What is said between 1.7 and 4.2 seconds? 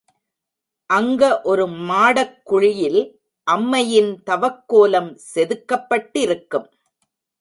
மாடக்குழியில் அம்மையின்